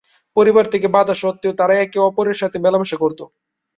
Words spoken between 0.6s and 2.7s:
থেকে বাধা সত্ত্বেও তারা একে অপরের সাথে